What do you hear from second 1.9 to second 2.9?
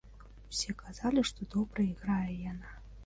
іграе яна.